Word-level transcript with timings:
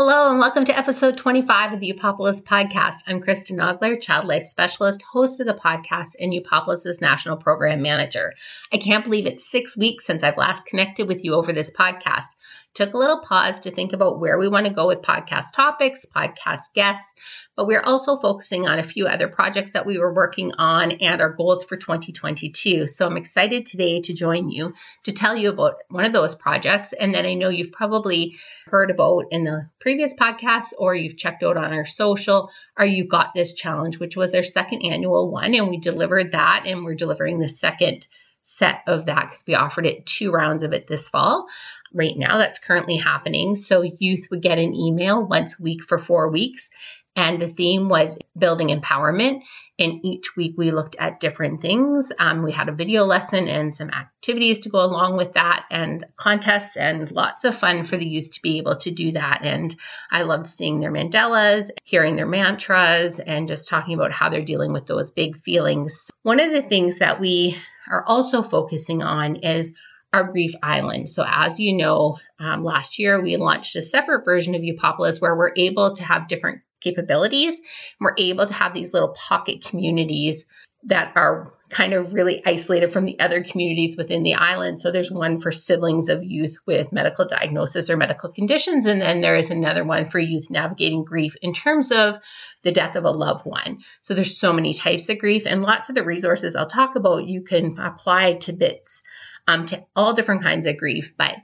Hello, 0.00 0.30
and 0.30 0.38
welcome 0.38 0.64
to 0.64 0.78
episode 0.78 1.16
25 1.16 1.72
of 1.72 1.80
the 1.80 1.92
Upopolis 1.92 2.40
podcast. 2.40 3.02
I'm 3.08 3.20
Kristen 3.20 3.56
Nogler, 3.56 4.00
Child 4.00 4.26
Life 4.26 4.44
Specialist, 4.44 5.02
host 5.02 5.40
of 5.40 5.48
the 5.48 5.54
podcast, 5.54 6.10
and 6.20 6.32
Upopolis' 6.32 7.00
National 7.00 7.36
Program 7.36 7.82
Manager. 7.82 8.32
I 8.72 8.76
can't 8.76 9.02
believe 9.02 9.26
it's 9.26 9.50
six 9.50 9.76
weeks 9.76 10.06
since 10.06 10.22
I've 10.22 10.36
last 10.36 10.68
connected 10.68 11.08
with 11.08 11.24
you 11.24 11.34
over 11.34 11.52
this 11.52 11.72
podcast 11.72 12.28
took 12.74 12.94
a 12.94 12.98
little 12.98 13.20
pause 13.20 13.60
to 13.60 13.70
think 13.70 13.92
about 13.92 14.20
where 14.20 14.38
we 14.38 14.48
want 14.48 14.66
to 14.66 14.72
go 14.72 14.86
with 14.86 15.02
podcast 15.02 15.54
topics, 15.54 16.06
podcast 16.14 16.72
guests, 16.74 17.12
but 17.56 17.66
we're 17.66 17.82
also 17.82 18.16
focusing 18.16 18.66
on 18.66 18.78
a 18.78 18.84
few 18.84 19.06
other 19.06 19.28
projects 19.28 19.72
that 19.72 19.86
we 19.86 19.98
were 19.98 20.14
working 20.14 20.52
on 20.58 20.92
and 20.92 21.20
our 21.20 21.32
goals 21.32 21.64
for 21.64 21.76
2022. 21.76 22.86
So 22.86 23.06
I'm 23.06 23.16
excited 23.16 23.66
today 23.66 24.00
to 24.02 24.12
join 24.12 24.48
you 24.48 24.74
to 25.04 25.12
tell 25.12 25.36
you 25.36 25.50
about 25.50 25.76
one 25.88 26.04
of 26.04 26.12
those 26.12 26.34
projects. 26.34 26.92
And 26.92 27.14
then 27.14 27.26
I 27.26 27.34
know 27.34 27.48
you've 27.48 27.72
probably 27.72 28.36
heard 28.66 28.90
about 28.90 29.24
in 29.30 29.44
the 29.44 29.68
previous 29.80 30.14
podcast 30.14 30.72
or 30.78 30.94
you've 30.94 31.16
checked 31.16 31.42
out 31.42 31.56
on 31.56 31.72
our 31.72 31.84
social 31.84 32.50
our 32.76 32.86
You 32.86 33.04
Got 33.04 33.34
This 33.34 33.52
challenge, 33.54 33.98
which 33.98 34.16
was 34.16 34.34
our 34.34 34.42
second 34.42 34.82
annual 34.82 35.30
one. 35.30 35.54
And 35.54 35.68
we 35.68 35.78
delivered 35.78 36.32
that 36.32 36.62
and 36.64 36.84
we're 36.84 36.94
delivering 36.94 37.40
the 37.40 37.48
second 37.48 38.06
set 38.48 38.82
of 38.86 39.06
that 39.06 39.24
because 39.24 39.44
we 39.46 39.54
offered 39.54 39.86
it 39.86 40.06
two 40.06 40.30
rounds 40.30 40.62
of 40.62 40.72
it 40.72 40.86
this 40.86 41.08
fall 41.08 41.46
right 41.92 42.16
now 42.16 42.38
that's 42.38 42.58
currently 42.58 42.96
happening. 42.96 43.54
So 43.56 43.82
youth 43.98 44.26
would 44.30 44.42
get 44.42 44.58
an 44.58 44.74
email 44.74 45.24
once 45.24 45.60
a 45.60 45.62
week 45.62 45.82
for 45.82 45.98
four 45.98 46.30
weeks. 46.30 46.70
And 47.14 47.40
the 47.40 47.48
theme 47.48 47.88
was 47.88 48.16
building 48.38 48.68
empowerment. 48.68 49.42
And 49.78 50.04
each 50.04 50.36
week 50.36 50.54
we 50.56 50.70
looked 50.70 50.96
at 50.98 51.20
different 51.20 51.60
things. 51.60 52.12
Um, 52.18 52.42
we 52.42 52.52
had 52.52 52.68
a 52.68 52.72
video 52.72 53.04
lesson 53.04 53.48
and 53.48 53.74
some 53.74 53.90
activities 53.90 54.60
to 54.60 54.68
go 54.68 54.80
along 54.80 55.16
with 55.16 55.32
that, 55.34 55.66
and 55.70 56.04
contests, 56.16 56.76
and 56.76 57.10
lots 57.12 57.44
of 57.44 57.56
fun 57.56 57.84
for 57.84 57.96
the 57.96 58.06
youth 58.06 58.32
to 58.34 58.42
be 58.42 58.58
able 58.58 58.76
to 58.76 58.90
do 58.90 59.12
that. 59.12 59.40
And 59.42 59.74
I 60.10 60.22
loved 60.22 60.48
seeing 60.48 60.80
their 60.80 60.92
mandalas, 60.92 61.70
hearing 61.84 62.16
their 62.16 62.26
mantras, 62.26 63.20
and 63.20 63.48
just 63.48 63.68
talking 63.68 63.94
about 63.94 64.12
how 64.12 64.28
they're 64.28 64.42
dealing 64.42 64.72
with 64.72 64.86
those 64.86 65.10
big 65.10 65.36
feelings. 65.36 66.10
One 66.22 66.40
of 66.40 66.52
the 66.52 66.62
things 66.62 66.98
that 66.98 67.20
we 67.20 67.56
are 67.90 68.04
also 68.06 68.42
focusing 68.42 69.02
on 69.02 69.36
is 69.36 69.74
our 70.12 70.30
grief 70.30 70.52
island. 70.62 71.08
So, 71.08 71.24
as 71.28 71.60
you 71.60 71.76
know, 71.76 72.18
um, 72.38 72.64
last 72.64 72.98
year 72.98 73.22
we 73.22 73.36
launched 73.36 73.76
a 73.76 73.82
separate 73.82 74.24
version 74.24 74.54
of 74.54 74.62
Upopolis 74.62 75.20
where 75.20 75.36
we're 75.36 75.52
able 75.56 75.94
to 75.94 76.02
have 76.02 76.28
different 76.28 76.62
capabilities. 76.80 77.60
We're 78.00 78.14
able 78.16 78.46
to 78.46 78.54
have 78.54 78.72
these 78.72 78.94
little 78.94 79.14
pocket 79.28 79.64
communities 79.64 80.46
that 80.84 81.12
are 81.16 81.52
kind 81.70 81.92
of 81.92 82.14
really 82.14 82.40
isolated 82.46 82.90
from 82.90 83.04
the 83.04 83.18
other 83.20 83.42
communities 83.42 83.96
within 83.96 84.22
the 84.22 84.34
island. 84.34 84.78
So 84.78 84.90
there's 84.90 85.10
one 85.10 85.38
for 85.38 85.52
siblings 85.52 86.08
of 86.08 86.24
youth 86.24 86.56
with 86.66 86.92
medical 86.92 87.26
diagnosis 87.26 87.90
or 87.90 87.96
medical 87.96 88.30
conditions, 88.30 88.86
and 88.86 89.00
then 89.00 89.20
there 89.20 89.36
is 89.36 89.50
another 89.50 89.84
one 89.84 90.06
for 90.06 90.18
youth 90.18 90.50
navigating 90.50 91.04
grief 91.04 91.36
in 91.42 91.52
terms 91.52 91.92
of 91.92 92.18
the 92.62 92.72
death 92.72 92.96
of 92.96 93.04
a 93.04 93.10
loved 93.10 93.44
one. 93.44 93.78
So 94.00 94.14
there's 94.14 94.38
so 94.38 94.52
many 94.52 94.72
types 94.72 95.08
of 95.08 95.18
grief, 95.18 95.46
and 95.46 95.62
lots 95.62 95.88
of 95.88 95.94
the 95.94 96.04
resources 96.04 96.56
I'll 96.56 96.66
talk 96.66 96.96
about 96.96 97.26
you 97.26 97.42
can 97.42 97.78
apply 97.78 98.34
to 98.34 98.52
bits 98.52 99.02
um, 99.46 99.66
to 99.66 99.84
all 99.96 100.14
different 100.14 100.42
kinds 100.42 100.66
of 100.66 100.76
grief, 100.76 101.14
but 101.18 101.34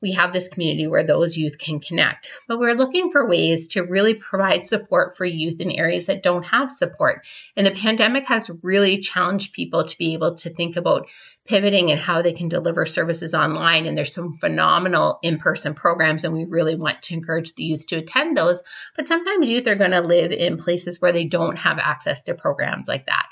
we 0.00 0.12
have 0.12 0.32
this 0.32 0.48
community 0.48 0.86
where 0.86 1.04
those 1.04 1.36
youth 1.36 1.58
can 1.58 1.80
connect. 1.80 2.30
But 2.46 2.58
we're 2.58 2.74
looking 2.74 3.10
for 3.10 3.28
ways 3.28 3.68
to 3.68 3.82
really 3.82 4.14
provide 4.14 4.64
support 4.64 5.16
for 5.16 5.24
youth 5.24 5.60
in 5.60 5.70
areas 5.72 6.06
that 6.06 6.22
don't 6.22 6.46
have 6.46 6.70
support. 6.70 7.26
And 7.56 7.66
the 7.66 7.72
pandemic 7.72 8.26
has 8.26 8.50
really 8.62 8.98
challenged 8.98 9.52
people 9.52 9.84
to 9.84 9.98
be 9.98 10.14
able 10.14 10.34
to 10.36 10.50
think 10.50 10.76
about 10.76 11.08
pivoting 11.46 11.90
and 11.90 11.98
how 11.98 12.22
they 12.22 12.32
can 12.32 12.48
deliver 12.48 12.86
services 12.86 13.34
online. 13.34 13.86
And 13.86 13.96
there's 13.96 14.14
some 14.14 14.38
phenomenal 14.38 15.18
in 15.22 15.38
person 15.38 15.74
programs, 15.74 16.24
and 16.24 16.34
we 16.34 16.44
really 16.44 16.76
want 16.76 17.02
to 17.02 17.14
encourage 17.14 17.54
the 17.54 17.64
youth 17.64 17.86
to 17.86 17.96
attend 17.96 18.36
those. 18.36 18.62
But 18.94 19.08
sometimes 19.08 19.48
youth 19.48 19.66
are 19.66 19.74
going 19.74 19.90
to 19.90 20.00
live 20.00 20.30
in 20.30 20.58
places 20.58 21.00
where 21.00 21.12
they 21.12 21.24
don't 21.24 21.58
have 21.58 21.78
access 21.78 22.22
to 22.22 22.34
programs 22.34 22.86
like 22.86 23.06
that. 23.06 23.26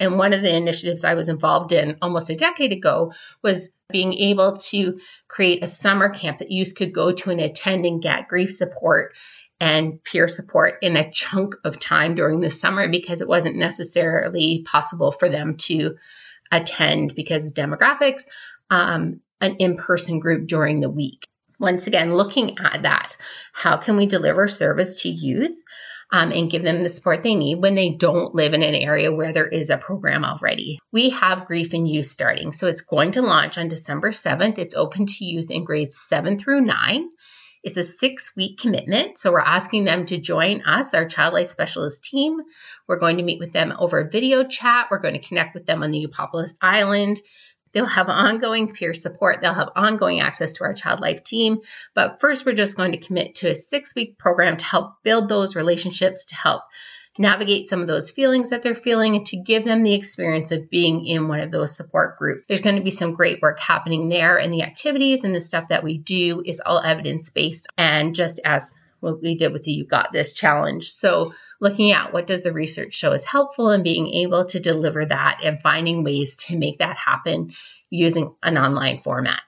And 0.00 0.18
one 0.18 0.32
of 0.32 0.42
the 0.42 0.54
initiatives 0.54 1.04
I 1.04 1.14
was 1.14 1.28
involved 1.28 1.72
in 1.72 1.96
almost 2.00 2.30
a 2.30 2.36
decade 2.36 2.72
ago 2.72 3.12
was 3.42 3.74
being 3.90 4.14
able 4.14 4.56
to 4.56 5.00
create 5.26 5.64
a 5.64 5.68
summer 5.68 6.08
camp 6.08 6.38
that 6.38 6.50
youth 6.50 6.74
could 6.74 6.92
go 6.92 7.12
to 7.12 7.30
and 7.30 7.40
attend 7.40 7.84
and 7.84 8.02
get 8.02 8.28
grief 8.28 8.54
support 8.54 9.14
and 9.60 10.02
peer 10.04 10.28
support 10.28 10.74
in 10.82 10.96
a 10.96 11.10
chunk 11.10 11.54
of 11.64 11.80
time 11.80 12.14
during 12.14 12.40
the 12.40 12.50
summer 12.50 12.88
because 12.88 13.20
it 13.20 13.28
wasn't 13.28 13.56
necessarily 13.56 14.64
possible 14.70 15.10
for 15.10 15.28
them 15.28 15.56
to 15.56 15.96
attend 16.52 17.14
because 17.14 17.44
of 17.44 17.54
demographics, 17.54 18.22
um, 18.70 19.20
an 19.40 19.56
in 19.56 19.76
person 19.76 20.20
group 20.20 20.46
during 20.46 20.80
the 20.80 20.90
week. 20.90 21.26
Once 21.58 21.88
again, 21.88 22.14
looking 22.14 22.56
at 22.58 22.82
that, 22.82 23.16
how 23.52 23.76
can 23.76 23.96
we 23.96 24.06
deliver 24.06 24.46
service 24.46 25.02
to 25.02 25.08
youth 25.08 25.64
um, 26.12 26.32
and 26.32 26.50
give 26.50 26.62
them 26.62 26.80
the 26.80 26.88
support 26.88 27.22
they 27.22 27.34
need 27.34 27.56
when 27.56 27.74
they 27.74 27.90
don't 27.90 28.34
live 28.34 28.54
in 28.54 28.62
an 28.62 28.74
area 28.74 29.12
where 29.12 29.32
there 29.32 29.48
is 29.48 29.70
a 29.70 29.78
program 29.78 30.24
already. 30.24 30.78
We 30.92 31.10
have 31.10 31.44
Grief 31.44 31.72
and 31.74 31.88
Youth 31.88 32.06
starting. 32.06 32.52
So 32.52 32.66
it's 32.66 32.80
going 32.80 33.12
to 33.12 33.22
launch 33.22 33.58
on 33.58 33.68
December 33.68 34.10
7th. 34.10 34.58
It's 34.58 34.74
open 34.74 35.06
to 35.06 35.24
youth 35.24 35.50
in 35.50 35.64
grades 35.64 35.98
7 35.98 36.38
through 36.38 36.62
9. 36.62 37.08
It's 37.64 37.76
a 37.76 37.84
six 37.84 38.32
week 38.36 38.58
commitment. 38.58 39.18
So 39.18 39.32
we're 39.32 39.40
asking 39.40 39.84
them 39.84 40.06
to 40.06 40.16
join 40.16 40.62
us, 40.62 40.94
our 40.94 41.06
child 41.06 41.34
life 41.34 41.48
specialist 41.48 42.04
team. 42.04 42.38
We're 42.86 42.98
going 42.98 43.16
to 43.16 43.22
meet 43.22 43.40
with 43.40 43.52
them 43.52 43.74
over 43.78 43.98
a 43.98 44.08
video 44.08 44.44
chat. 44.44 44.86
We're 44.90 45.00
going 45.00 45.20
to 45.20 45.26
connect 45.26 45.54
with 45.54 45.66
them 45.66 45.82
on 45.82 45.90
the 45.90 46.06
Upopolis 46.06 46.54
Island. 46.62 47.20
They'll 47.72 47.86
have 47.86 48.08
ongoing 48.08 48.72
peer 48.72 48.94
support. 48.94 49.40
They'll 49.40 49.54
have 49.54 49.70
ongoing 49.76 50.20
access 50.20 50.52
to 50.54 50.64
our 50.64 50.74
child 50.74 51.00
life 51.00 51.24
team. 51.24 51.58
But 51.94 52.20
first, 52.20 52.46
we're 52.46 52.52
just 52.52 52.76
going 52.76 52.92
to 52.92 52.98
commit 52.98 53.34
to 53.36 53.50
a 53.50 53.54
six 53.54 53.94
week 53.94 54.18
program 54.18 54.56
to 54.56 54.64
help 54.64 54.94
build 55.02 55.28
those 55.28 55.56
relationships, 55.56 56.24
to 56.26 56.34
help 56.34 56.62
navigate 57.18 57.68
some 57.68 57.80
of 57.80 57.88
those 57.88 58.10
feelings 58.10 58.50
that 58.50 58.62
they're 58.62 58.74
feeling, 58.74 59.16
and 59.16 59.26
to 59.26 59.36
give 59.36 59.64
them 59.64 59.82
the 59.82 59.94
experience 59.94 60.52
of 60.52 60.70
being 60.70 61.04
in 61.04 61.26
one 61.26 61.40
of 61.40 61.50
those 61.50 61.76
support 61.76 62.16
groups. 62.16 62.44
There's 62.46 62.60
going 62.60 62.76
to 62.76 62.82
be 62.82 62.90
some 62.90 63.14
great 63.14 63.42
work 63.42 63.58
happening 63.58 64.08
there, 64.08 64.38
and 64.38 64.52
the 64.52 64.62
activities 64.62 65.24
and 65.24 65.34
the 65.34 65.40
stuff 65.40 65.68
that 65.68 65.82
we 65.82 65.98
do 65.98 66.42
is 66.46 66.62
all 66.64 66.80
evidence 66.80 67.30
based. 67.30 67.66
And 67.76 68.14
just 68.14 68.40
as 68.44 68.74
what 69.00 69.22
we 69.22 69.34
did 69.34 69.52
with 69.52 69.64
the 69.64 69.72
You 69.72 69.84
Got 69.84 70.12
This 70.12 70.32
challenge. 70.32 70.90
So, 70.90 71.32
looking 71.60 71.92
at 71.92 72.12
what 72.12 72.26
does 72.26 72.42
the 72.42 72.52
research 72.52 72.94
show 72.94 73.12
is 73.12 73.24
helpful 73.24 73.70
and 73.70 73.84
being 73.84 74.08
able 74.08 74.44
to 74.46 74.60
deliver 74.60 75.04
that 75.04 75.40
and 75.42 75.60
finding 75.60 76.04
ways 76.04 76.36
to 76.48 76.58
make 76.58 76.78
that 76.78 76.96
happen 76.96 77.52
using 77.90 78.34
an 78.42 78.58
online 78.58 79.00
format. 79.00 79.42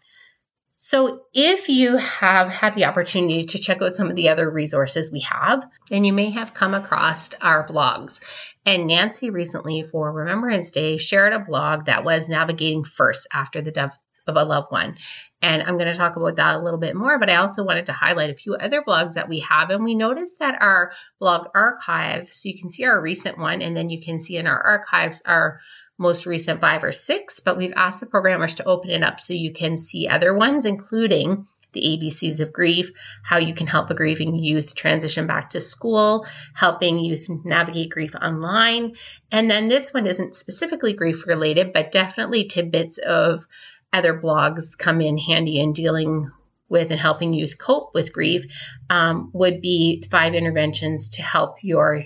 So, 0.83 1.25
if 1.35 1.69
you 1.69 1.99
have 1.99 2.49
had 2.49 2.75
the 2.75 2.87
opportunity 2.87 3.45
to 3.45 3.59
check 3.59 3.83
out 3.83 3.93
some 3.93 4.09
of 4.09 4.17
the 4.17 4.31
other 4.31 4.49
resources 4.51 5.13
we 5.13 5.21
have, 5.21 5.63
and 5.91 6.07
you 6.07 6.13
may 6.15 6.31
have 6.31 6.55
come 6.55 6.73
across 6.73 7.35
our 7.43 7.69
blogs. 7.69 8.21
And 8.65 8.87
Nancy 8.87 9.29
recently, 9.29 9.83
for 9.83 10.11
Remembrance 10.11 10.73
Day, 10.73 10.97
shared 10.97 11.35
a 11.35 11.45
blog 11.45 11.85
that 11.85 12.03
was 12.03 12.31
navigating 12.31 12.85
first 12.85 13.29
after 13.33 13.61
the 13.61 13.71
death 13.71 13.99
of 14.27 14.37
a 14.37 14.45
loved 14.45 14.71
one. 14.71 14.97
And 15.43 15.63
I'm 15.63 15.79
going 15.79 15.91
to 15.91 15.99
talk 15.99 16.17
about 16.17 16.37
that 16.37 16.57
a 16.57 16.63
little 16.63 16.79
bit 16.79 16.95
more, 16.95 17.19
but 17.19 17.31
I 17.31 17.37
also 17.37 17.65
wanted 17.65 17.87
to 17.87 17.93
highlight 17.93 18.31
a 18.31 18.35
few 18.35 18.55
other 18.55 18.83
blogs 18.83 19.15
that 19.15 19.29
we 19.29 19.41
have. 19.41 19.71
And 19.71 19.85
we 19.85 19.95
noticed 19.95 20.39
that 20.39 20.61
our 20.63 20.93
blog 21.19 21.49
archive, 21.55 22.29
so 22.29 22.49
you 22.49 22.59
can 22.59 22.69
see 22.69 22.85
our 22.85 23.01
recent 23.01 23.39
one, 23.39 23.63
and 23.63 23.77
then 23.77 23.89
you 23.89 24.01
can 24.01 24.19
see 24.19 24.37
in 24.37 24.47
our 24.47 24.61
archives 24.61 25.23
our 25.25 25.61
most 25.99 26.25
recent 26.25 26.61
five 26.61 26.83
or 26.83 26.93
six, 26.93 27.41
but 27.41 27.59
we've 27.59 27.75
asked 27.77 28.01
the 28.01 28.07
programmers 28.07 28.55
to 28.55 28.65
open 28.65 28.91
it 28.91 29.03
up 29.03 29.21
so 29.21 29.35
you 29.35 29.53
can 29.53 29.77
see 29.77 30.09
other 30.09 30.35
ones, 30.35 30.65
including 30.65 31.47
the 31.73 31.81
ABCs 31.81 32.41
of 32.41 32.53
grief, 32.53 32.91
how 33.23 33.39
you 33.39 33.55
can 33.55 33.67
help 33.67 33.91
a 33.91 33.95
grieving 33.95 34.35
youth 34.35 34.75
transition 34.75 35.27
back 35.27 35.51
to 35.51 35.61
school, 35.61 36.27
helping 36.55 36.99
youth 36.99 37.27
navigate 37.45 37.91
grief 37.91 38.15
online. 38.17 38.95
And 39.31 39.51
then 39.51 39.69
this 39.69 39.93
one 39.95 40.07
isn't 40.07 40.35
specifically 40.35 40.95
grief 40.95 41.27
related, 41.27 41.73
but 41.73 41.93
definitely 41.93 42.45
tidbits 42.45 42.99
of 42.99 43.47
other 43.93 44.19
blogs 44.19 44.79
come 44.79 45.01
in 45.01 45.19
handy 45.19 45.61
in 45.61 45.73
dealing 45.73 46.31
with 46.69 46.91
and 46.91 47.01
helping 47.01 47.35
youth 47.35 47.59
cope 47.59 47.91
with 47.95 48.13
grief 48.13 48.45
um, 48.89 49.31
would 49.33 49.61
be 49.61 50.03
five 50.11 50.35
interventions 50.35 51.11
to 51.11 51.23
help 51.23 51.57
your 51.63 52.05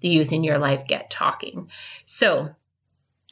the 0.00 0.08
youth 0.08 0.32
in 0.32 0.44
your 0.44 0.58
life 0.58 0.86
get 0.86 1.10
talking. 1.10 1.70
So 2.04 2.54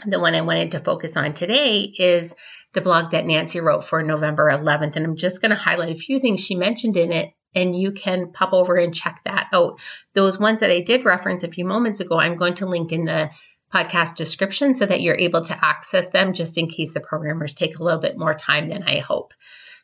the 0.07 0.21
one 0.21 0.35
I 0.35 0.41
wanted 0.41 0.71
to 0.73 0.81
focus 0.81 1.17
on 1.17 1.35
today 1.35 1.93
is 1.99 2.35
the 2.73 2.81
blog 2.81 3.11
that 3.11 3.27
Nancy 3.27 3.61
wrote 3.61 3.85
for 3.85 4.03
November 4.03 4.51
11th. 4.51 4.97
And 4.97 5.05
I'm 5.05 5.17
just 5.17 5.43
going 5.43 5.51
to 5.51 5.57
highlight 5.57 5.93
a 5.95 5.99
few 5.99 6.21
things 6.21 6.41
she 6.41 6.55
mentioned 6.55 6.97
in 6.97 7.13
it, 7.13 7.33
and 7.55 7.75
you 7.75 7.93
can 7.93 8.33
pop 8.33 8.53
over 8.53 8.77
and 8.77 8.95
check 8.95 9.21
that 9.25 9.49
out. 9.53 9.81
Those 10.15 10.39
ones 10.39 10.61
that 10.61 10.71
I 10.71 10.81
did 10.81 11.05
reference 11.05 11.43
a 11.43 11.51
few 11.51 11.65
moments 11.65 12.01
ago, 12.01 12.19
I'm 12.19 12.37
going 12.37 12.55
to 12.55 12.67
link 12.67 12.93
in 12.93 13.05
the 13.05 13.31
podcast 13.73 14.17
description 14.17 14.75
so 14.75 14.87
that 14.87 15.01
you're 15.01 15.19
able 15.19 15.43
to 15.45 15.65
access 15.65 16.09
them 16.11 16.33
just 16.33 16.59
in 16.59 16.69
case 16.69 16.95
the 16.95 17.01
programmers 17.01 17.55
take 17.55 17.79
a 17.79 17.83
little 17.83 18.01
bit 18.01 18.19
more 18.19 18.35
time 18.35 18.69
than 18.69 18.83
I 18.83 18.99
hope. 18.99 19.33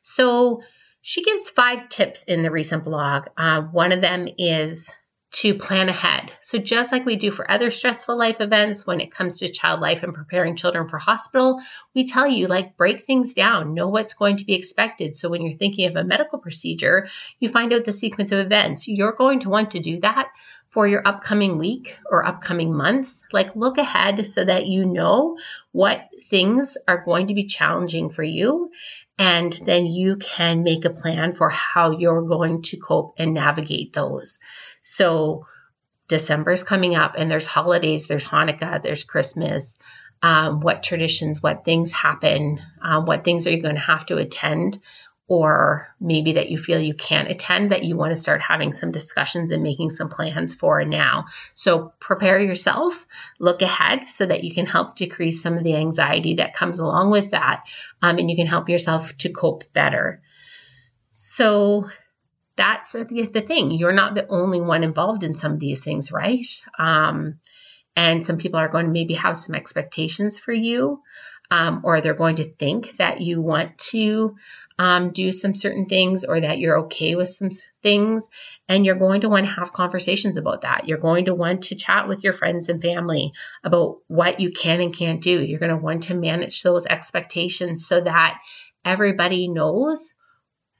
So 0.03 0.63
she 1.03 1.23
gives 1.23 1.51
five 1.51 1.89
tips 1.89 2.25
in 2.25 2.43
the 2.43 2.51
recent 2.51 2.85
blog. 2.85 3.27
Uh, 3.37 3.63
one 3.63 3.93
of 3.93 4.01
them 4.01 4.29
is 4.39 4.93
to 5.33 5.55
plan 5.55 5.89
ahead. 5.89 6.33
So, 6.41 6.59
just 6.59 6.93
like 6.93 7.05
we 7.05 7.17
do 7.17 7.31
for 7.31 7.51
other 7.51 7.71
stressful 7.71 8.17
life 8.17 8.41
events, 8.41 8.87
when 8.87 9.01
it 9.01 9.11
comes 9.11 9.39
to 9.39 9.51
child 9.51 9.81
life 9.81 10.03
and 10.03 10.15
preparing 10.15 10.57
children 10.57 10.89
for 10.89 10.99
hospital, 10.99 11.61
we 11.95 12.07
tell 12.07 12.27
you 12.27 12.47
like 12.47 12.77
break 12.77 13.03
things 13.03 13.35
down, 13.35 13.75
know 13.75 13.89
what's 13.89 14.15
going 14.15 14.37
to 14.39 14.45
be 14.45 14.55
expected. 14.55 15.15
So, 15.15 15.29
when 15.29 15.43
you're 15.43 15.53
thinking 15.53 15.89
of 15.89 15.97
a 15.97 16.05
medical 16.05 16.39
procedure, 16.39 17.09
you 17.39 17.49
find 17.49 17.73
out 17.73 17.85
the 17.85 17.93
sequence 17.93 18.33
of 18.33 18.39
events. 18.39 18.89
You're 18.89 19.13
going 19.13 19.41
to 19.41 19.51
want 19.51 19.71
to 19.73 19.79
do 19.79 20.01
that 20.01 20.29
for 20.77 20.87
your 20.87 21.01
upcoming 21.09 21.57
week 21.57 21.97
or 22.11 22.27
upcoming 22.27 22.77
months. 22.77 23.25
Like, 23.33 23.57
look 23.57 23.79
ahead 23.79 24.27
so 24.27 24.45
that 24.45 24.67
you 24.67 24.85
know 24.85 25.39
what 25.73 26.07
things 26.25 26.77
are 26.87 27.03
going 27.03 27.29
to 27.29 27.35
be 27.35 27.45
challenging 27.45 28.11
for 28.11 28.23
you 28.23 28.71
and 29.19 29.55
then 29.65 29.87
you 29.87 30.17
can 30.17 30.65
make 30.65 30.85
a 30.85 30.91
plan 30.91 31.33
for 31.33 31.49
how 31.49 31.93
you're 31.93 32.21
going 32.21 32.61
to 32.61 32.77
cope 32.77 33.15
and 33.17 33.33
navigate 33.33 33.95
those. 33.95 34.39
So, 34.83 35.47
December's 36.09 36.63
coming 36.63 36.95
up, 36.95 37.15
and 37.17 37.31
there's 37.31 37.47
holidays, 37.47 38.07
there's 38.07 38.27
Hanukkah, 38.27 38.83
there's 38.83 39.03
Christmas. 39.03 39.77
Um, 40.21 40.61
what 40.61 40.83
traditions, 40.83 41.43
what 41.43 41.65
things 41.65 41.91
happen, 41.91 42.61
um, 42.83 43.07
what 43.07 43.25
things 43.25 43.47
are 43.47 43.51
you 43.51 43.63
going 43.63 43.77
to 43.77 43.81
have 43.81 44.05
to 44.07 44.19
attend 44.19 44.79
or 45.29 45.89
maybe 46.01 46.33
that 46.33 46.51
you 46.51 46.59
feel 46.59 46.79
you 46.79 46.95
can't 46.95 47.31
attend 47.31 47.73
that 47.73 47.85
you 47.85 47.97
want 47.97 48.15
to 48.15 48.21
start 48.21 48.41
having 48.41 48.71
some 48.71 48.93
discussions 48.93 49.51
and 49.51 49.63
making 49.63 49.91
some 49.91 50.09
plans 50.09 50.55
for 50.55 50.85
now. 50.85 51.25
So 51.55 51.93
prepare 51.99 52.39
yourself, 52.39 53.07
look 53.41 53.61
ahead 53.61 54.09
so 54.09 54.27
that 54.27 54.45
you 54.45 54.55
can 54.55 54.67
help 54.67 54.95
decrease 54.95 55.43
some 55.43 55.59
of 55.59 55.65
the 55.65 55.75
anxiety 55.75 56.35
that 56.35 56.55
comes 56.55 56.79
along 56.79 57.11
with 57.11 57.33
that. 57.33 57.65
Um, 58.03 58.19
and 58.19 58.31
you 58.31 58.37
can 58.37 58.47
help 58.47 58.69
yourself 58.69 59.17
to 59.19 59.31
cope 59.31 59.65
better. 59.73 60.23
So 61.11 61.91
that's 62.57 62.93
the, 62.93 63.29
the 63.33 63.41
thing. 63.41 63.73
You're 63.73 63.93
not 63.93 64.15
the 64.15 64.29
only 64.29 64.61
one 64.61 64.85
involved 64.85 65.25
in 65.25 65.35
some 65.35 65.53
of 65.53 65.61
these 65.61 65.83
things, 65.83 66.13
right? 66.13 66.47
Um, 66.79 67.41
and 67.97 68.25
some 68.25 68.37
people 68.37 68.61
are 68.61 68.69
going 68.69 68.85
to 68.85 68.93
maybe 68.93 69.15
have 69.15 69.37
some 69.37 69.55
expectations 69.55 70.39
for 70.39 70.53
you, 70.53 71.03
um, 71.51 71.81
or 71.85 72.01
they're 72.01 72.15
going 72.15 72.37
to 72.37 72.45
think 72.45 72.97
that 72.99 73.21
you 73.21 73.41
want 73.41 73.79
to 73.79 74.37
um, 74.79 75.11
do 75.11 75.33
some 75.33 75.55
certain 75.55 75.87
things 75.87 76.25
or 76.25 76.41
that 76.41 76.59
you're 76.59 76.79
okay 76.81 77.15
with 77.17 77.29
some 77.29 77.51
things. 77.83 78.29
And 78.69 78.85
you're 78.85 78.97
going 78.97 79.21
to 79.23 79.29
want 79.29 79.47
to 79.47 79.53
have 79.53 79.73
conversations 79.73 80.37
about 80.37 80.63
that. 80.63 80.87
You're 80.87 80.99
going 80.99 81.27
to 81.27 81.35
want 81.35 81.63
to 81.63 81.75
chat 81.75 82.09
with 82.09 82.25
your 82.25 82.33
friends 82.33 82.69
and 82.69 82.83
family 82.83 83.33
about 83.65 83.99
what 84.09 84.41
you 84.41 84.51
can 84.51 84.81
and 84.81 84.95
can't 84.95 85.23
do. 85.23 85.45
You're 85.45 85.61
going 85.61 85.71
to 85.71 85.77
want 85.77 86.05
to 86.05 86.15
manage 86.15 86.63
those 86.63 86.87
expectations 86.87 87.87
so 87.87 88.01
that 88.01 88.39
everybody 88.85 89.49
knows 89.49 90.15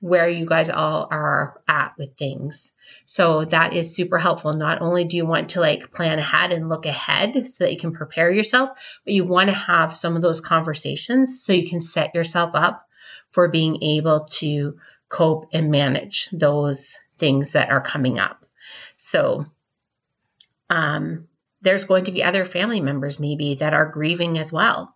where 0.01 0.29
you 0.29 0.45
guys 0.45 0.69
all 0.69 1.09
are 1.11 1.61
at 1.69 1.93
with 1.99 2.17
things. 2.19 2.73
So 3.07 3.45
that 3.47 3.73
is 3.73 3.95
super 3.97 4.19
helpful. 4.19 4.53
Not 4.53 4.83
only 4.83 5.05
do 5.05 5.17
you 5.17 5.25
want 5.25 5.49
to 5.51 5.61
like 5.61 5.91
plan 5.91 6.19
ahead 6.19 6.53
and 6.53 6.69
look 6.69 6.85
ahead 6.85 7.47
so 7.47 7.65
that 7.65 7.73
you 7.73 7.79
can 7.79 7.93
prepare 7.93 8.31
yourself, 8.31 9.01
but 9.05 9.15
you 9.15 9.25
want 9.25 9.49
to 9.49 9.55
have 9.55 9.95
some 9.95 10.15
of 10.15 10.23
those 10.23 10.41
conversations 10.41 11.43
so 11.43 11.53
you 11.53 11.69
can 11.69 11.81
set 11.81 12.15
yourself 12.15 12.51
up 12.55 12.86
for 13.37 13.49
being 13.49 13.83
able 13.83 14.21
to 14.21 14.79
cope 15.11 15.47
and 15.53 15.71
manage 15.71 16.31
those 16.31 16.97
things 17.19 17.53
that 17.53 17.69
are 17.69 17.83
coming 17.83 18.19
up. 18.19 18.47
So, 18.97 19.45
um, 20.71 21.29
there's 21.61 21.85
going 21.85 22.05
to 22.05 22.13
be 22.13 22.25
other 22.25 22.47
family 22.47 22.81
members 22.81 23.21
maybe 23.21 23.57
that 23.57 23.75
are 23.75 23.91
grieving 23.91 24.39
as 24.39 24.55
well. 24.55 24.95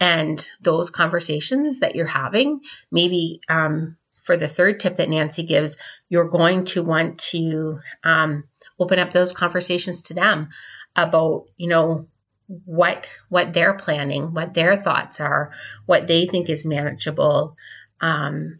And 0.00 0.42
those 0.62 0.88
conversations 0.88 1.80
that 1.80 1.94
you're 1.94 2.06
having, 2.06 2.62
maybe 2.90 3.42
um, 3.50 3.98
for 4.22 4.38
the 4.38 4.48
third 4.48 4.80
tip 4.80 4.96
that 4.96 5.10
Nancy 5.10 5.42
gives, 5.42 5.76
you're 6.08 6.30
going 6.30 6.64
to 6.64 6.82
want 6.82 7.18
to 7.32 7.80
um, 8.04 8.44
open 8.78 9.00
up 9.00 9.10
those 9.10 9.34
conversations 9.34 10.00
to 10.04 10.14
them 10.14 10.48
about, 10.96 11.44
you 11.58 11.68
know, 11.68 12.08
what 12.64 13.08
what 13.28 13.52
they're 13.52 13.74
planning, 13.74 14.34
what 14.34 14.54
their 14.54 14.76
thoughts 14.76 15.20
are, 15.20 15.52
what 15.86 16.06
they 16.06 16.26
think 16.26 16.50
is 16.50 16.66
manageable. 16.66 17.56
Um, 18.02 18.58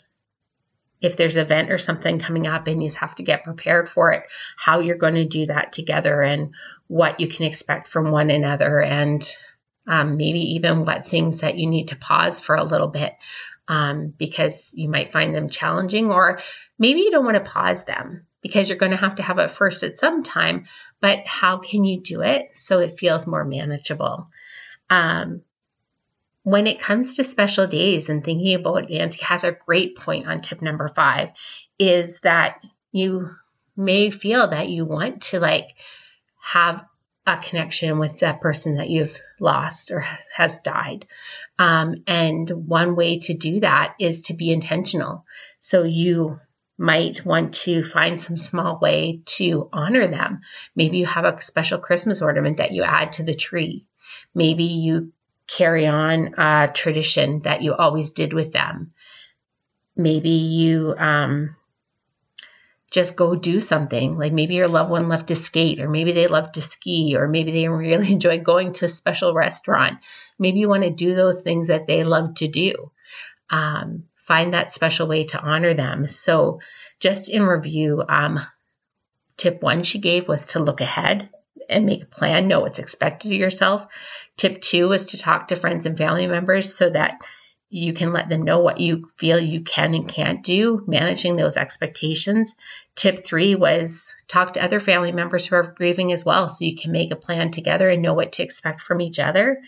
if 1.03 1.17
there's 1.17 1.37
an 1.37 1.43
event 1.43 1.71
or 1.71 1.79
something 1.79 2.21
coming 2.21 2.47
up 2.47 2.69
and 2.69 2.83
you 2.83 2.89
have 3.01 3.15
to 3.17 3.25
get 3.25 3.45
prepared 3.45 3.89
for 3.89 4.13
it, 4.13 4.23
how 4.57 4.79
you're 4.79 4.97
going 4.97 5.17
to 5.17 5.27
do 5.27 5.47
that 5.47 5.73
together 5.73 6.23
and 6.23 6.55
what 6.87 7.19
you 7.19 7.27
can 7.27 7.45
expect 7.45 7.89
from 7.89 8.11
one 8.11 8.31
another 8.31 8.81
and 8.81 9.29
um, 9.89 10.17
maybe 10.17 10.55
even 10.55 10.85
what 10.85 11.09
things 11.09 11.41
that 11.41 11.57
you 11.57 11.69
need 11.69 11.89
to 11.89 11.97
pause 11.97 12.41
for 12.41 12.55
a 12.55 12.63
little 12.63 12.87
bit 12.87 13.15
um, 13.67 14.15
because 14.17 14.73
you 14.77 14.89
might 14.89 15.11
find 15.11 15.35
them 15.35 15.49
challenging 15.49 16.11
or 16.11 16.41
maybe 16.79 17.01
you 17.01 17.11
don't 17.11 17.25
want 17.25 17.37
to 17.37 17.51
pause 17.51 17.85
them 17.85 18.27
because 18.43 18.69
you're 18.69 18.79
going 18.79 18.91
to 18.91 18.97
have 18.97 19.17
to 19.17 19.23
have 19.23 19.39
it 19.39 19.51
first 19.51 19.83
at 19.83 19.99
some 19.99 20.23
time, 20.23 20.65
but 21.01 21.27
how 21.27 21.59
can 21.59 21.85
you 21.85 22.01
do 22.01 22.23
it 22.23 22.57
so 22.57 22.81
it 22.81 22.99
feels 22.99 23.27
more 23.27 23.45
manageable? 23.45 24.29
Um, 24.91 25.43
when 26.45 26.67
it 26.67 26.81
comes 26.81 27.17
to 27.17 27.25
special 27.25 27.67
days 27.67 28.09
and 28.09 28.25
thinking 28.25 28.55
about 28.55 28.91
Nancy 28.91 29.25
has 29.25 29.45
a 29.45 29.53
great 29.53 29.97
point 29.97 30.27
on 30.27 30.41
tip 30.41 30.61
number 30.61 30.89
five 30.89 31.31
is 31.79 32.21
that 32.21 32.61
you 32.91 33.31
may 33.77 34.11
feel 34.11 34.49
that 34.49 34.69
you 34.69 34.85
want 34.85 35.23
to 35.23 35.41
like 35.41 35.69
have 36.41 36.85
a 37.27 37.37
connection 37.37 37.99
with 37.99 38.19
that 38.19 38.41
person 38.41 38.77
that 38.77 38.91
you've 38.91 39.21
lost 39.39 39.93
or 39.93 40.05
has 40.35 40.59
died. 40.59 41.07
Um, 41.59 42.03
and 42.07 42.51
one 42.51 42.97
way 42.97 43.19
to 43.21 43.35
do 43.35 43.61
that 43.61 43.95
is 44.01 44.23
to 44.23 44.35
be 44.35 44.53
intentional. 44.53 45.25
So 45.61 45.85
you 45.85 46.41
might 46.77 47.25
want 47.25 47.55
to 47.55 47.85
find 47.85 48.21
some 48.21 48.37
small 48.37 48.81
way 48.81 49.23
to 49.25 49.69
honor 49.73 50.09
them. 50.09 50.41
Maybe 50.75 50.99
you 50.99 51.07
have 51.07 51.25
a 51.25 51.41
special 51.41 51.79
Christmas 51.79 52.21
ornament 52.21 52.57
that 52.57 52.73
you 52.73 52.83
add 52.83 53.13
to 53.13 53.23
the 53.23 53.35
tree. 53.35 53.87
Maybe 54.35 54.65
you 54.65 55.13
carry 55.53 55.87
on 55.87 56.35
a 56.39 56.71
tradition 56.73 57.43
that 57.43 57.63
you 57.63 57.75
always 57.75 58.13
did 58.13 58.33
with 58.33 58.53
them. 58.53 58.93
Maybe 59.97 60.31
you 60.31 60.95
um, 60.97 61.55
just 62.91 63.17
go 63.17 63.35
do 63.35 63.61
something. 63.61 64.17
Like 64.17 64.33
maybe 64.33 64.55
your 64.55 64.69
loved 64.69 64.91
one 64.91 65.09
loved 65.09 65.29
to 65.29 65.37
skate, 65.37 65.81
or 65.81 65.89
maybe 65.89 66.13
they 66.13 66.27
love 66.27 66.53
to 66.53 66.63
ski, 66.63 67.15
or 67.17 67.29
maybe 67.29 67.53
they 67.53 67.69
really 67.69 68.13
enjoy 68.13 68.39
going 68.41 68.73
to 68.75 68.87
a 68.87 68.89
special 68.89 69.35
restaurant. 69.35 69.99
Maybe 70.39 70.61
you 70.61 70.69
want 70.69 70.85
to 70.85 70.91
do 70.91 71.15
those 71.15 71.43
things 71.43 71.69
that 71.69 71.87
they 71.87 72.05
love 72.05 72.35
to 72.37 72.49
do. 72.49 72.91
Um, 73.51 74.05
find 74.17 74.55
that 74.55 74.73
special 74.73 75.07
way 75.07 75.25
to 75.25 75.41
honor 75.41 75.75
them. 75.75 76.09
So, 76.09 76.61
just 77.01 77.29
in 77.29 77.43
review, 77.43 78.03
um, 78.09 78.41
tip 79.37 79.63
one 79.63 79.83
she 79.83 79.99
gave 79.99 80.29
was 80.29 80.47
to 80.49 80.61
look 80.61 80.81
ahead 80.81 81.29
and 81.69 81.87
make 81.87 82.03
a 82.03 82.07
plan, 82.07 82.49
know 82.49 82.61
what's 82.61 82.79
expected 82.79 83.33
of 83.33 83.39
yourself. 83.39 83.87
Tip 84.37 84.61
two 84.61 84.93
is 84.93 85.07
to 85.07 85.19
talk 85.19 85.49
to 85.49 85.57
friends 85.57 85.87
and 85.87 85.97
family 85.97 86.27
members 86.27 86.75
so 86.75 86.91
that 86.91 87.19
you 87.71 87.93
can 87.93 88.13
let 88.13 88.29
them 88.29 88.43
know 88.43 88.59
what 88.59 88.81
you 88.81 89.11
feel 89.17 89.41
you 89.41 89.63
can 89.63 89.95
and 89.95 90.07
can't 90.07 90.45
do, 90.45 90.85
managing 90.87 91.37
those 91.37 91.57
expectations. 91.57 92.55
Tip 92.97 93.25
three 93.25 93.55
was 93.55 94.15
talk 94.29 94.53
to 94.53 94.63
other 94.63 94.81
family 94.81 95.13
members 95.13 95.47
who 95.47 95.57
are 95.57 95.75
grieving 95.77 96.13
as 96.13 96.25
well, 96.25 96.51
so 96.51 96.65
you 96.65 96.77
can 96.77 96.93
make 96.93 97.11
a 97.11 97.17
plan 97.17 97.51
together 97.51 97.89
and 97.89 98.03
know 98.03 98.15
what 98.15 98.33
to 98.33 98.43
expect 98.43 98.81
from 98.81 99.01
each 99.01 99.19
other. 99.19 99.59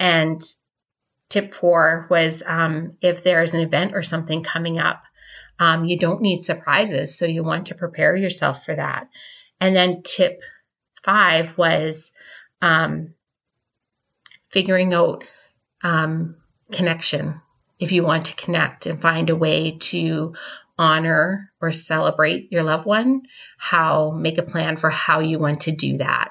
And 0.00 0.42
Tip 1.32 1.54
four 1.54 2.06
was 2.10 2.42
um, 2.46 2.98
if 3.00 3.22
there's 3.22 3.54
an 3.54 3.62
event 3.62 3.92
or 3.94 4.02
something 4.02 4.42
coming 4.42 4.78
up, 4.78 5.02
um, 5.58 5.86
you 5.86 5.98
don't 5.98 6.20
need 6.20 6.42
surprises. 6.42 7.16
So 7.16 7.24
you 7.24 7.42
want 7.42 7.68
to 7.68 7.74
prepare 7.74 8.14
yourself 8.14 8.66
for 8.66 8.74
that. 8.74 9.08
And 9.58 9.74
then 9.74 10.02
tip 10.02 10.42
five 11.02 11.56
was 11.58 12.12
um, 12.60 13.14
figuring 14.50 14.94
out 14.94 15.24
um, 15.82 16.36
connection. 16.70 17.40
If 17.78 17.92
you 17.92 18.04
want 18.04 18.26
to 18.26 18.36
connect 18.36 18.86
and 18.86 19.00
find 19.00 19.28
a 19.30 19.36
way 19.36 19.76
to 19.80 20.34
honor 20.78 21.52
or 21.60 21.72
celebrate 21.72 22.50
your 22.52 22.62
loved 22.62 22.86
one, 22.86 23.22
how 23.58 24.12
make 24.12 24.38
a 24.38 24.42
plan 24.42 24.76
for 24.76 24.90
how 24.90 25.20
you 25.20 25.38
want 25.38 25.62
to 25.62 25.72
do 25.72 25.98
that 25.98 26.30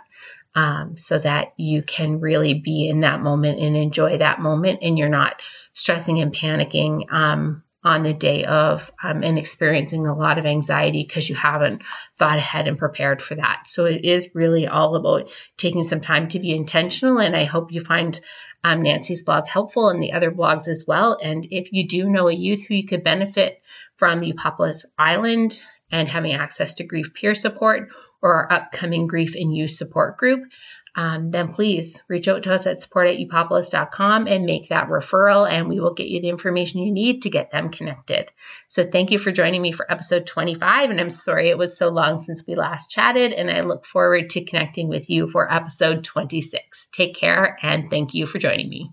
um, 0.55 0.97
so 0.97 1.17
that 1.19 1.53
you 1.57 1.81
can 1.81 2.19
really 2.19 2.53
be 2.53 2.87
in 2.87 3.01
that 3.01 3.21
moment 3.21 3.59
and 3.59 3.75
enjoy 3.75 4.17
that 4.17 4.39
moment 4.39 4.79
and 4.81 4.97
you're 4.97 5.09
not 5.09 5.41
stressing 5.73 6.19
and 6.19 6.33
panicking 6.33 7.11
um, 7.11 7.63
on 7.83 8.03
the 8.03 8.13
day 8.13 8.45
of 8.45 8.91
um, 9.03 9.23
and 9.23 9.37
experiencing 9.39 10.05
a 10.05 10.15
lot 10.15 10.37
of 10.37 10.45
anxiety 10.45 11.03
because 11.03 11.29
you 11.29 11.35
haven't 11.35 11.81
thought 12.17 12.37
ahead 12.37 12.67
and 12.67 12.77
prepared 12.77 13.21
for 13.21 13.35
that. 13.35 13.63
So 13.65 13.85
it 13.85 14.05
is 14.05 14.29
really 14.35 14.67
all 14.67 14.95
about 14.95 15.31
taking 15.57 15.83
some 15.83 16.01
time 16.01 16.27
to 16.29 16.39
be 16.39 16.55
intentional. 16.55 17.19
And 17.19 17.35
I 17.35 17.45
hope 17.45 17.71
you 17.71 17.81
find 17.81 18.19
um, 18.63 18.83
Nancy's 18.83 19.23
blog 19.23 19.47
helpful 19.47 19.89
and 19.89 20.01
the 20.01 20.13
other 20.13 20.31
blogs 20.31 20.67
as 20.67 20.85
well. 20.87 21.17
And 21.23 21.47
if 21.49 21.71
you 21.71 21.87
do 21.87 22.09
know 22.09 22.27
a 22.27 22.33
youth 22.33 22.65
who 22.67 22.75
you 22.75 22.85
could 22.85 23.03
benefit 23.03 23.61
from 23.95 24.21
Upopolis 24.21 24.85
Island 24.99 25.61
and 25.91 26.07
having 26.07 26.33
access 26.33 26.75
to 26.75 26.83
grief 26.83 27.13
peer 27.13 27.33
support 27.33 27.89
or 28.21 28.33
our 28.33 28.51
upcoming 28.51 29.07
grief 29.07 29.35
and 29.35 29.55
youth 29.55 29.71
support 29.71 30.17
group, 30.17 30.43
um, 30.95 31.31
then 31.31 31.53
please 31.53 32.01
reach 32.09 32.27
out 32.27 32.43
to 32.43 32.53
us 32.53 32.67
at 32.67 32.81
support 32.81 33.07
at 33.07 33.17
upopolis.com 33.17 34.27
and 34.27 34.45
make 34.45 34.67
that 34.69 34.89
referral, 34.89 35.49
and 35.49 35.69
we 35.69 35.79
will 35.79 35.93
get 35.93 36.07
you 36.07 36.21
the 36.21 36.29
information 36.29 36.81
you 36.81 36.91
need 36.91 37.21
to 37.21 37.29
get 37.29 37.51
them 37.51 37.69
connected. 37.69 38.31
So 38.67 38.85
thank 38.85 39.11
you 39.11 39.17
for 39.17 39.31
joining 39.31 39.61
me 39.61 39.71
for 39.71 39.89
episode 39.91 40.25
25. 40.25 40.89
And 40.89 40.99
I'm 40.99 41.11
sorry 41.11 41.49
it 41.49 41.57
was 41.57 41.77
so 41.77 41.89
long 41.89 42.19
since 42.19 42.45
we 42.45 42.55
last 42.55 42.91
chatted, 42.91 43.31
and 43.31 43.49
I 43.49 43.61
look 43.61 43.85
forward 43.85 44.29
to 44.31 44.43
connecting 44.43 44.89
with 44.89 45.09
you 45.09 45.29
for 45.29 45.51
episode 45.51 46.03
26. 46.03 46.87
Take 46.91 47.15
care, 47.15 47.57
and 47.61 47.89
thank 47.89 48.13
you 48.13 48.27
for 48.27 48.39
joining 48.39 48.69
me. 48.69 48.91